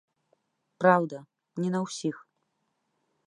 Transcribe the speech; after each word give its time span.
Праўда, 0.83 1.17
не 1.63 1.69
на 1.75 1.79
ўсіх. 1.87 2.17